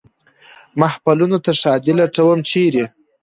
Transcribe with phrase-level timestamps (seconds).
[0.79, 2.85] محفلونو ته ښادي لټوم، چېرې؟